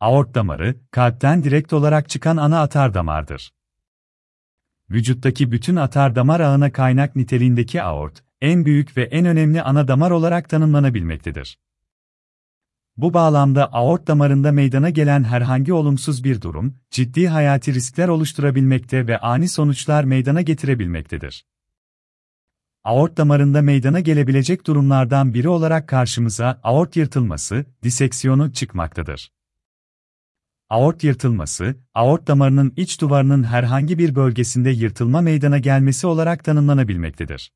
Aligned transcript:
Aort 0.00 0.34
damarı, 0.34 0.76
kalpten 0.90 1.44
direkt 1.44 1.72
olarak 1.72 2.08
çıkan 2.08 2.36
ana 2.36 2.60
atar 2.60 2.94
damardır. 2.94 3.52
Vücuttaki 4.90 5.52
bütün 5.52 5.76
atar 5.76 6.16
damar 6.16 6.40
ağına 6.40 6.72
kaynak 6.72 7.16
niteliğindeki 7.16 7.82
aort, 7.82 8.24
en 8.40 8.64
büyük 8.64 8.96
ve 8.96 9.02
en 9.02 9.26
önemli 9.26 9.62
ana 9.62 9.88
damar 9.88 10.10
olarak 10.10 10.48
tanımlanabilmektedir. 10.48 11.58
Bu 12.96 13.14
bağlamda 13.14 13.72
aort 13.72 14.06
damarında 14.06 14.52
meydana 14.52 14.90
gelen 14.90 15.24
herhangi 15.24 15.72
olumsuz 15.72 16.24
bir 16.24 16.42
durum, 16.42 16.74
ciddi 16.90 17.28
hayati 17.28 17.74
riskler 17.74 18.08
oluşturabilmekte 18.08 19.06
ve 19.06 19.18
ani 19.18 19.48
sonuçlar 19.48 20.04
meydana 20.04 20.42
getirebilmektedir. 20.42 21.46
Aort 22.84 23.16
damarında 23.16 23.62
meydana 23.62 24.00
gelebilecek 24.00 24.66
durumlardan 24.66 25.34
biri 25.34 25.48
olarak 25.48 25.88
karşımıza 25.88 26.60
aort 26.62 26.96
yırtılması, 26.96 27.64
diseksiyonu 27.82 28.52
çıkmaktadır. 28.52 29.37
Aort 30.70 31.04
yırtılması, 31.04 31.76
aort 31.94 32.26
damarının 32.26 32.72
iç 32.76 33.00
duvarının 33.00 33.44
herhangi 33.44 33.98
bir 33.98 34.14
bölgesinde 34.14 34.70
yırtılma 34.70 35.20
meydana 35.20 35.58
gelmesi 35.58 36.06
olarak 36.06 36.44
tanımlanabilmektedir. 36.44 37.52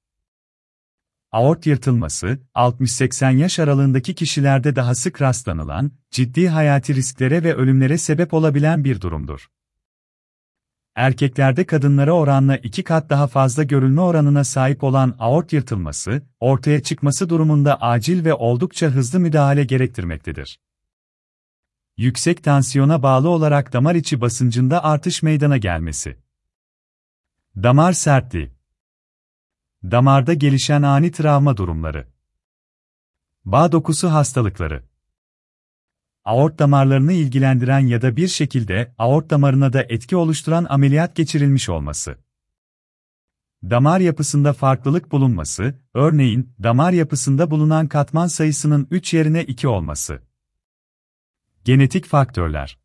Aort 1.33 1.67
yırtılması, 1.67 2.39
60-80 2.55 3.37
yaş 3.37 3.59
aralığındaki 3.59 4.15
kişilerde 4.15 4.77
daha 4.77 4.95
sık 4.95 5.23
rastlanılan, 5.23 5.91
ciddi 6.11 6.49
hayati 6.49 6.95
risklere 6.95 7.45
ve 7.45 7.55
ölümlere 7.55 7.99
sebep 7.99 8.35
olabilen 8.35 8.85
bir 8.85 9.01
durumdur. 9.01 9.49
Erkeklerde 10.95 11.65
kadınlara 11.65 12.13
oranla 12.13 12.57
iki 12.57 12.85
kat 12.85 13.11
daha 13.11 13.27
fazla 13.27 13.63
görülme 13.63 14.01
oranına 14.01 14.45
sahip 14.45 14.85
olan 14.85 15.17
aort 15.19 15.53
yırtılması, 15.53 16.23
ortaya 16.41 16.83
çıkması 16.83 17.29
durumunda 17.29 17.81
acil 17.81 18.25
ve 18.25 18.35
oldukça 18.35 18.87
hızlı 18.87 19.21
müdahale 19.21 19.65
gerektirmektedir. 19.65 20.59
Yüksek 21.97 22.45
tansiyona 22.45 23.03
bağlı 23.03 23.29
olarak 23.29 23.73
damar 23.73 23.95
içi 23.95 24.21
basıncında 24.21 24.85
artış 24.85 25.23
meydana 25.23 25.57
gelmesi. 25.57 26.19
Damar 27.57 27.93
sertliği 27.93 28.53
Damarda 29.83 30.35
gelişen 30.35 30.83
ani 30.83 31.13
travma 31.13 31.57
durumları. 31.57 32.09
Bağ 33.45 33.73
dokusu 33.73 34.09
hastalıkları. 34.09 34.85
Aort 36.25 36.59
damarlarını 36.59 37.13
ilgilendiren 37.13 37.81
ya 37.81 38.03
da 38.03 38.17
bir 38.17 38.29
şekilde 38.29 38.95
aort 38.99 39.31
damarına 39.31 39.73
da 39.73 39.83
etki 39.83 40.17
oluşturan 40.17 40.67
ameliyat 40.69 41.17
geçirilmiş 41.17 41.69
olması. 41.69 42.19
Damar 43.63 44.01
yapısında 44.01 44.53
farklılık 44.53 45.13
bulunması, 45.13 45.75
örneğin 45.95 46.55
damar 46.63 46.93
yapısında 46.93 47.51
bulunan 47.51 47.89
katman 47.89 48.27
sayısının 48.27 48.87
3 48.91 49.15
yerine 49.15 49.45
2 49.45 49.69
olması. 49.69 50.23
Genetik 51.65 52.07
faktörler 52.07 52.79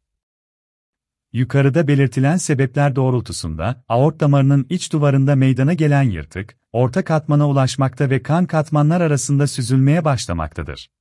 Yukarıda 1.34 1.88
belirtilen 1.88 2.38
sebepler 2.38 2.96
doğrultusunda, 2.96 3.84
aort 3.88 4.20
damarının 4.20 4.66
iç 4.70 4.94
duvarında 4.94 5.36
meydana 5.36 5.74
gelen 5.74 6.04
yırtık, 6.04 6.58
orta 6.72 7.04
katmana 7.04 7.50
ulaşmakta 7.50 8.10
ve 8.10 8.24
kan 8.24 8.46
katmanlar 8.46 9.02
arasında 9.02 9.48
süzülmeye 9.48 10.06
başlamaktadır. 10.06 10.92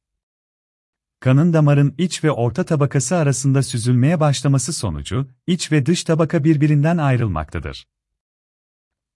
Kanın 1.20 1.52
damarın 1.52 1.94
iç 1.98 2.24
ve 2.24 2.30
orta 2.30 2.64
tabakası 2.64 3.16
arasında 3.16 3.62
süzülmeye 3.62 4.20
başlaması 4.20 4.72
sonucu, 4.72 5.28
iç 5.46 5.72
ve 5.72 5.86
dış 5.86 6.04
tabaka 6.04 6.44
birbirinden 6.44 6.96
ayrılmaktadır. 6.96 7.88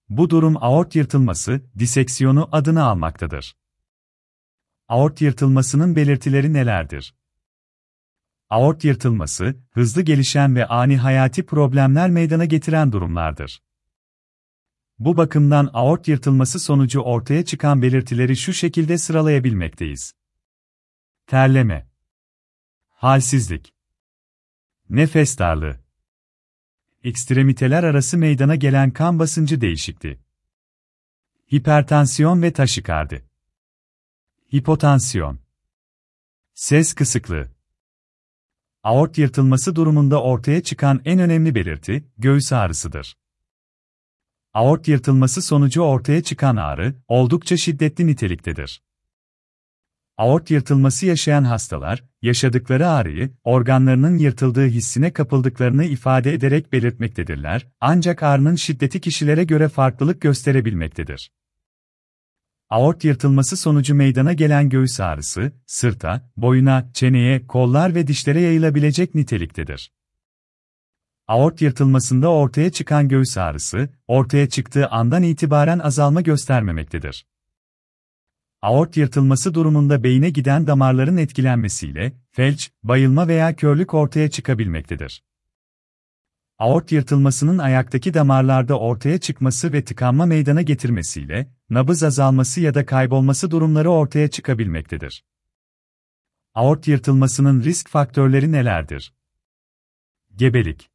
Bu 0.08 0.30
durum 0.30 0.56
aort 0.60 0.96
yırtılması, 0.96 1.60
diseksiyonu 1.78 2.48
adını 2.52 2.84
almaktadır. 2.84 3.56
Aort 4.88 5.20
yırtılmasının 5.20 5.96
belirtileri 5.96 6.52
nelerdir? 6.52 7.19
Aort 8.50 8.84
yırtılması, 8.84 9.56
hızlı 9.70 10.02
gelişen 10.02 10.56
ve 10.56 10.66
ani 10.66 10.96
hayati 10.96 11.46
problemler 11.46 12.10
meydana 12.10 12.44
getiren 12.44 12.92
durumlardır. 12.92 13.62
Bu 14.98 15.16
bakımdan 15.16 15.70
aort 15.72 16.08
yırtılması 16.08 16.60
sonucu 16.60 17.00
ortaya 17.00 17.44
çıkan 17.44 17.82
belirtileri 17.82 18.36
şu 18.36 18.52
şekilde 18.52 18.98
sıralayabilmekteyiz. 18.98 20.12
Terleme, 21.26 21.90
halsizlik, 22.88 23.74
nefes 24.88 25.38
darlığı, 25.38 25.80
ekstremiteler 27.04 27.84
arası 27.84 28.18
meydana 28.18 28.56
gelen 28.56 28.90
kan 28.90 29.18
basıncı 29.18 29.60
değişikliği, 29.60 30.20
hipertansiyon 31.54 32.42
ve 32.42 32.52
taşikardi, 32.52 33.24
hipotansiyon, 34.54 35.40
ses 36.54 36.94
kısıklığı, 36.94 37.59
Aort 38.82 39.18
yırtılması 39.18 39.76
durumunda 39.76 40.22
ortaya 40.22 40.62
çıkan 40.62 41.00
en 41.04 41.18
önemli 41.18 41.54
belirti, 41.54 42.04
göğüs 42.18 42.52
ağrısıdır. 42.52 43.16
Aort 44.54 44.88
yırtılması 44.88 45.42
sonucu 45.42 45.82
ortaya 45.82 46.22
çıkan 46.22 46.56
ağrı, 46.56 46.94
oldukça 47.08 47.56
şiddetli 47.56 48.06
niteliktedir. 48.06 48.82
Aort 50.16 50.50
yırtılması 50.50 51.06
yaşayan 51.06 51.44
hastalar, 51.44 52.04
yaşadıkları 52.22 52.88
ağrıyı, 52.88 53.30
organlarının 53.44 54.18
yırtıldığı 54.18 54.66
hissine 54.66 55.12
kapıldıklarını 55.12 55.84
ifade 55.84 56.32
ederek 56.34 56.72
belirtmektedirler, 56.72 57.66
ancak 57.80 58.22
ağrının 58.22 58.54
şiddeti 58.54 59.00
kişilere 59.00 59.44
göre 59.44 59.68
farklılık 59.68 60.20
gösterebilmektedir. 60.20 61.30
Aort 62.70 63.04
yırtılması 63.04 63.56
sonucu 63.56 63.94
meydana 63.94 64.32
gelen 64.32 64.68
göğüs 64.68 65.00
ağrısı, 65.00 65.52
sırta, 65.66 66.30
boyuna, 66.36 66.90
çeneye, 66.94 67.46
kollar 67.46 67.94
ve 67.94 68.06
dişlere 68.06 68.40
yayılabilecek 68.40 69.14
niteliktedir. 69.14 69.92
Aort 71.28 71.62
yırtılmasında 71.62 72.28
ortaya 72.32 72.72
çıkan 72.72 73.08
göğüs 73.08 73.38
ağrısı, 73.38 73.88
ortaya 74.08 74.48
çıktığı 74.48 74.88
andan 74.88 75.22
itibaren 75.22 75.78
azalma 75.78 76.20
göstermemektedir. 76.20 77.26
Aort 78.62 78.96
yırtılması 78.96 79.54
durumunda 79.54 80.02
beyine 80.04 80.30
giden 80.30 80.66
damarların 80.66 81.16
etkilenmesiyle, 81.16 82.12
felç, 82.30 82.70
bayılma 82.82 83.28
veya 83.28 83.56
körlük 83.56 83.94
ortaya 83.94 84.30
çıkabilmektedir. 84.30 85.24
Aort 86.58 86.92
yırtılmasının 86.92 87.58
ayaktaki 87.58 88.14
damarlarda 88.14 88.78
ortaya 88.78 89.18
çıkması 89.18 89.72
ve 89.72 89.84
tıkanma 89.84 90.26
meydana 90.26 90.62
getirmesiyle, 90.62 91.59
nabız 91.70 92.02
azalması 92.02 92.60
ya 92.60 92.74
da 92.74 92.86
kaybolması 92.86 93.50
durumları 93.50 93.90
ortaya 93.90 94.30
çıkabilmektedir. 94.30 95.24
Aort 96.54 96.88
yırtılmasının 96.88 97.62
risk 97.62 97.88
faktörleri 97.88 98.52
nelerdir? 98.52 99.14
Gebelik 100.34 100.90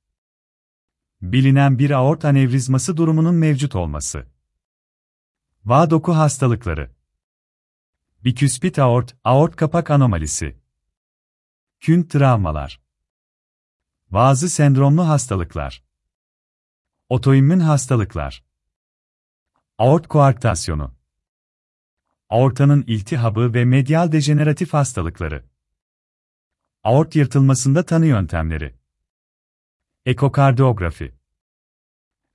Bilinen 1.22 1.80
bir 1.80 1.92
aort 1.92 2.26
anevrizması 2.26 2.98
durumunun 2.98 3.36
mevcut 3.36 3.76
olması. 3.76 4.28
Bağ 5.64 5.90
doku 5.90 6.16
hastalıkları. 6.16 6.96
Biküspit 8.24 8.80
aort, 8.80 9.16
aort 9.24 9.56
kapak 9.56 9.92
anomalisi. 9.92 10.60
Kün 11.80 12.04
travmalar. 12.04 12.82
Bazı 14.10 14.50
sendromlu 14.50 15.08
hastalıklar. 15.08 15.84
Otoimmün 17.10 17.60
hastalıklar. 17.60 18.44
Aort 19.78 20.08
koarktasyonu. 20.08 20.94
Aortanın 22.30 22.84
iltihabı 22.88 23.54
ve 23.54 23.66
medyal 23.66 24.12
dejeneratif 24.12 24.74
hastalıkları. 24.74 25.46
Aort 26.84 27.16
yırtılmasında 27.16 27.86
tanı 27.86 28.06
yöntemleri. 28.06 28.76
Ekokardiyografi. 30.06 31.16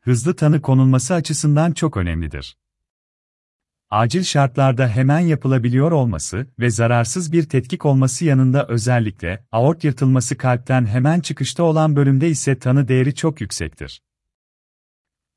Hızlı 0.00 0.36
tanı 0.36 0.62
konulması 0.62 1.14
açısından 1.14 1.72
çok 1.72 1.96
önemlidir 1.96 2.56
acil 3.90 4.22
şartlarda 4.22 4.88
hemen 4.88 5.20
yapılabiliyor 5.20 5.92
olması 5.92 6.46
ve 6.58 6.70
zararsız 6.70 7.32
bir 7.32 7.48
tetkik 7.48 7.86
olması 7.86 8.24
yanında 8.24 8.66
özellikle 8.66 9.46
aort 9.52 9.84
yırtılması 9.84 10.36
kalpten 10.36 10.86
hemen 10.86 11.20
çıkışta 11.20 11.62
olan 11.62 11.96
bölümde 11.96 12.28
ise 12.28 12.58
tanı 12.58 12.88
değeri 12.88 13.14
çok 13.14 13.40
yüksektir. 13.40 14.02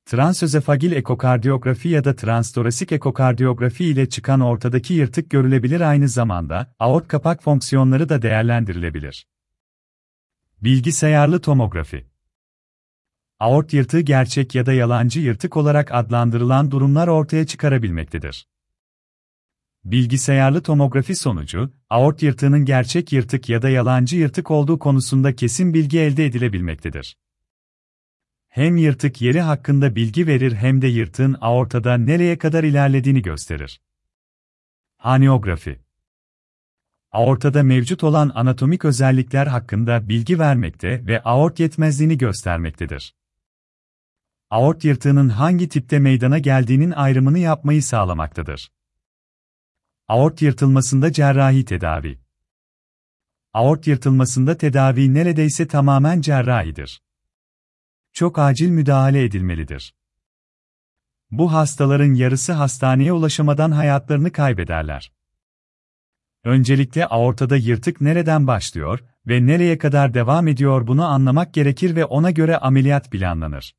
Transözefagil 0.05 0.91
ekokardiyografi 0.91 1.89
ya 1.89 2.03
da 2.03 2.15
transtorasik 2.15 2.91
ekokardiyografi 2.91 3.85
ile 3.85 4.09
çıkan 4.09 4.41
ortadaki 4.41 4.93
yırtık 4.93 5.29
görülebilir 5.29 5.81
aynı 5.81 6.09
zamanda 6.09 6.75
aort 6.79 7.07
kapak 7.07 7.43
fonksiyonları 7.43 8.09
da 8.09 8.21
değerlendirilebilir. 8.21 9.27
Bilgisayarlı 10.61 11.41
tomografi 11.41 12.13
aort 13.39 13.73
yırtığı 13.73 13.99
gerçek 13.99 14.55
ya 14.55 14.65
da 14.65 14.73
yalancı 14.73 15.19
yırtık 15.19 15.57
olarak 15.57 15.91
adlandırılan 15.91 16.71
durumlar 16.71 17.07
ortaya 17.07 17.45
çıkarabilmektedir. 17.45 18.47
Bilgisayarlı 19.85 20.63
tomografi 20.63 21.15
sonucu, 21.15 21.73
aort 21.89 22.23
yırtığının 22.23 22.65
gerçek 22.65 23.13
yırtık 23.13 23.49
ya 23.49 23.61
da 23.61 23.69
yalancı 23.69 24.17
yırtık 24.17 24.51
olduğu 24.51 24.79
konusunda 24.79 25.35
kesin 25.35 25.73
bilgi 25.73 25.99
elde 25.99 26.25
edilebilmektedir. 26.25 27.17
Hem 28.53 28.77
yırtık 28.77 29.21
yeri 29.21 29.41
hakkında 29.41 29.95
bilgi 29.95 30.27
verir 30.27 30.55
hem 30.55 30.81
de 30.81 30.87
yırtığın 30.87 31.37
aortada 31.41 31.97
nereye 31.97 32.37
kadar 32.37 32.63
ilerlediğini 32.63 33.21
gösterir. 33.21 33.81
Aniografi 34.99 35.79
Aortada 37.11 37.63
mevcut 37.63 38.03
olan 38.03 38.31
anatomik 38.35 38.85
özellikler 38.85 39.47
hakkında 39.47 40.09
bilgi 40.09 40.39
vermekte 40.39 41.07
ve 41.07 41.23
aort 41.23 41.59
yetmezliğini 41.59 42.17
göstermektedir. 42.17 43.15
Aort 44.49 44.85
yırtığının 44.85 45.29
hangi 45.29 45.69
tipte 45.69 45.99
meydana 45.99 46.39
geldiğinin 46.39 46.91
ayrımını 46.91 47.39
yapmayı 47.39 47.83
sağlamaktadır. 47.83 48.71
Aort 50.07 50.41
yırtılmasında 50.41 51.11
cerrahi 51.11 51.65
tedavi 51.65 52.19
Aort 53.53 53.87
yırtılmasında 53.87 54.57
tedavi 54.57 55.13
neredeyse 55.13 55.67
tamamen 55.67 56.21
cerrahidir. 56.21 57.01
Çok 58.13 58.39
acil 58.39 58.69
müdahale 58.69 59.23
edilmelidir. 59.23 59.95
Bu 61.31 61.53
hastaların 61.53 62.13
yarısı 62.13 62.53
hastaneye 62.53 63.13
ulaşamadan 63.13 63.71
hayatlarını 63.71 64.31
kaybederler. 64.31 65.11
Öncelikle 66.43 67.05
aortada 67.05 67.57
yırtık 67.57 68.01
nereden 68.01 68.47
başlıyor 68.47 68.99
ve 69.27 69.45
nereye 69.45 69.77
kadar 69.77 70.13
devam 70.13 70.47
ediyor 70.47 70.87
bunu 70.87 71.05
anlamak 71.05 71.53
gerekir 71.53 71.95
ve 71.95 72.05
ona 72.05 72.31
göre 72.31 72.57
ameliyat 72.57 73.11
planlanır. 73.11 73.75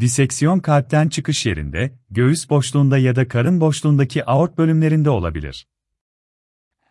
Diseksiyon 0.00 0.58
kalpten 0.60 1.08
çıkış 1.08 1.46
yerinde, 1.46 1.98
göğüs 2.10 2.50
boşluğunda 2.50 2.98
ya 2.98 3.16
da 3.16 3.28
karın 3.28 3.60
boşluğundaki 3.60 4.24
aort 4.24 4.58
bölümlerinde 4.58 5.10
olabilir. 5.10 5.68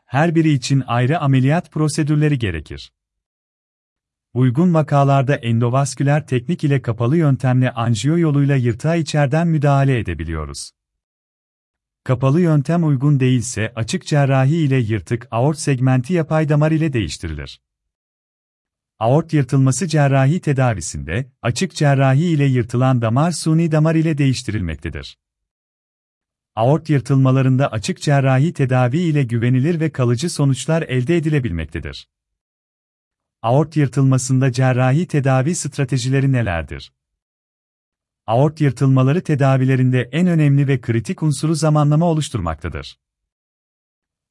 Her 0.05 0.35
biri 0.35 0.49
için 0.51 0.83
ayrı 0.87 1.19
ameliyat 1.19 1.71
prosedürleri 1.71 2.39
gerekir. 2.39 2.91
Uygun 4.33 4.73
vakalarda 4.73 5.35
endovasküler 5.35 6.27
teknik 6.27 6.63
ile 6.63 6.81
kapalı 6.81 7.17
yöntemle 7.17 7.71
anjiyo 7.71 8.17
yoluyla 8.17 8.55
yırtığa 8.55 8.95
içeriden 8.95 9.47
müdahale 9.47 9.99
edebiliyoruz. 9.99 10.71
Kapalı 12.03 12.41
yöntem 12.41 12.87
uygun 12.87 13.19
değilse 13.19 13.73
açık 13.75 14.05
cerrahi 14.05 14.55
ile 14.55 14.77
yırtık 14.77 15.27
aort 15.31 15.57
segmenti 15.57 16.13
yapay 16.13 16.49
damar 16.49 16.71
ile 16.71 16.93
değiştirilir. 16.93 17.61
Aort 18.99 19.33
yırtılması 19.33 19.87
cerrahi 19.87 20.39
tedavisinde, 20.39 21.31
açık 21.41 21.75
cerrahi 21.75 22.25
ile 22.25 22.45
yırtılan 22.45 23.01
damar 23.01 23.31
suni 23.31 23.71
damar 23.71 23.95
ile 23.95 24.17
değiştirilmektedir. 24.17 25.17
Aort 26.55 26.89
yırtılmalarında 26.89 27.71
açık 27.71 28.01
cerrahi 28.01 28.53
tedavi 28.53 28.99
ile 28.99 29.23
güvenilir 29.23 29.79
ve 29.79 29.91
kalıcı 29.91 30.29
sonuçlar 30.29 30.81
elde 30.81 31.17
edilebilmektedir. 31.17 32.07
Aort 33.41 33.77
yırtılmasında 33.77 34.51
cerrahi 34.51 35.07
tedavi 35.07 35.55
stratejileri 35.55 36.31
nelerdir? 36.31 36.93
Aort 38.27 38.61
yırtılmaları 38.61 39.21
tedavilerinde 39.21 40.09
en 40.11 40.27
önemli 40.27 40.67
ve 40.67 40.81
kritik 40.81 41.23
unsuru 41.23 41.55
zamanlama 41.55 42.05
oluşturmaktadır. 42.05 42.99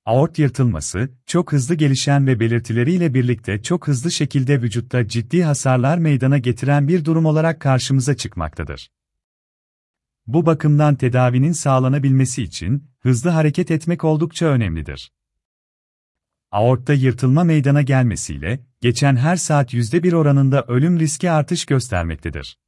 Aort 0.05 0.39
yırtılması, 0.39 1.11
çok 1.27 1.53
hızlı 1.53 1.75
gelişen 1.75 2.27
ve 2.27 2.41
belirtileriyle 2.41 3.15
birlikte 3.15 3.63
çok 3.63 3.89
hızlı 3.89 4.11
şekilde 4.11 4.63
vücutta 4.63 5.09
ciddi 5.09 5.43
hasarlar 5.43 5.99
meydana 5.99 6.39
getiren 6.39 6.89
bir 6.89 7.05
durum 7.05 7.27
olarak 7.27 7.61
karşımıza 7.61 8.17
çıkmaktadır. 8.17 8.91
Bu 10.27 10.47
bakımdan 10.47 10.95
tedavinin 10.95 11.53
sağlanabilmesi 11.53 12.43
için 12.43 12.91
hızlı 13.01 13.31
hareket 13.31 13.71
etmek 13.71 14.05
oldukça 14.05 14.47
önemlidir. 14.47 15.13
Aortta 16.51 16.93
yırtılma 16.93 17.45
meydana 17.45 17.83
gelmesiyle 17.83 18.61
geçen 18.81 19.17
her 19.17 19.37
saat 19.37 19.75
%1 19.75 20.15
oranında 20.15 20.63
ölüm 20.63 21.01
riski 21.01 21.31
artış 21.31 21.67
göstermektedir. 21.67 22.59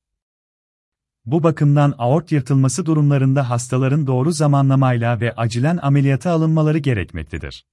Bu 1.25 1.43
bakımdan 1.43 1.95
aort 1.99 2.33
yırtılması 2.33 2.87
durumlarında 2.87 3.51
hastaların 3.51 4.07
doğru 4.07 4.33
zamanlamayla 4.33 5.21
ve 5.21 5.33
acilen 5.35 5.79
ameliyata 5.83 6.31
alınmaları 6.31 6.79
gerekmektedir. 6.79 7.67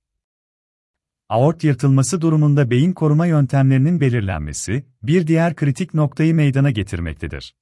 Aort 1.30 1.64
yırtılması 1.64 2.22
durumunda 2.22 2.70
beyin 2.70 2.94
koruma 2.94 3.26
yöntemlerinin 3.26 4.02
belirlenmesi, 4.02 4.86
bir 5.04 5.28
diğer 5.28 5.56
kritik 5.56 5.94
noktayı 5.94 6.36
meydana 6.36 6.72
getirmektedir. 6.72 7.56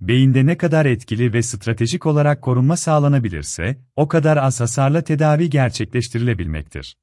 Beyinde 0.00 0.46
ne 0.46 0.56
kadar 0.56 0.86
etkili 0.86 1.32
ve 1.32 1.42
stratejik 1.42 2.06
olarak 2.06 2.42
korunma 2.42 2.76
sağlanabilirse, 2.76 3.78
o 3.96 4.08
kadar 4.08 4.36
az 4.36 4.60
hasarla 4.60 5.02
tedavi 5.02 5.50
gerçekleştirilebilmektir. 5.50 6.96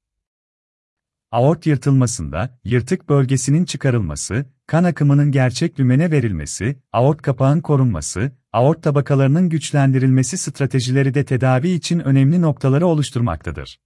Aort 1.31 1.65
yırtılmasında, 1.65 2.59
yırtık 2.63 3.09
bölgesinin 3.09 3.65
çıkarılması, 3.65 4.45
kan 4.67 4.83
akımının 4.83 5.31
gerçek 5.31 5.79
lümene 5.79 6.11
verilmesi, 6.11 6.79
aort 6.93 7.21
kapağın 7.21 7.61
korunması, 7.61 8.31
aort 8.53 8.83
tabakalarının 8.83 9.49
güçlendirilmesi 9.49 10.37
stratejileri 10.37 11.13
de 11.13 11.25
tedavi 11.25 11.69
için 11.69 11.99
önemli 11.99 12.41
noktaları 12.41 12.87
oluşturmaktadır. 12.87 13.79